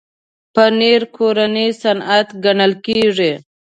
پنېر 0.53 1.01
کورنی 1.15 1.67
صنعت 1.81 2.27
ګڼل 2.43 2.71
کېږي. 2.85 3.31